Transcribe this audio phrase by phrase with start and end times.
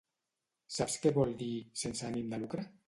[0.77, 1.53] Saps què vol dir
[1.87, 2.69] "sense ànim de lucre"?